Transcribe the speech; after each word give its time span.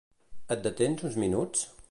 Et 0.55 0.63
detens 0.63 1.05
uns 1.11 1.19
minuts? 1.27 1.65